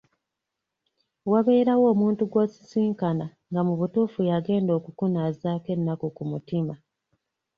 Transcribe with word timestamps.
Wabeerawo 1.31 1.85
omuntu 1.93 2.21
gw’osisinkana 2.31 3.25
nga 3.51 3.61
mu 3.67 3.73
butuufu 3.79 4.19
y’agenda 4.29 4.71
okukunaazaako 4.79 5.69
ennaku 5.75 6.05
ku 6.15 6.23
mutima. 6.31 6.73